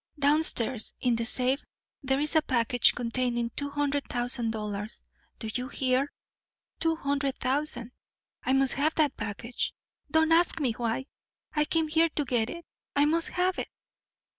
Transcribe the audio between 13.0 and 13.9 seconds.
must have it.